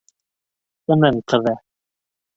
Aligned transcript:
Уның 0.95 1.21
ҡыҙы! 1.33 1.57